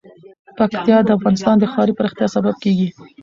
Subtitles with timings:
[0.57, 2.87] پکتیا د افغانستان د ښاري پراختیا سبب کېږي.